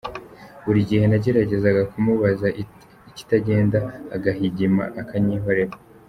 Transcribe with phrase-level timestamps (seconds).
[0.63, 2.47] Buri gihe nagerageza kumubaza
[3.11, 3.79] ikitagenda
[4.15, 5.75] agahigima akanyihorera.